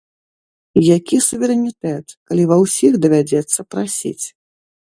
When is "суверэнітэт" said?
1.27-2.05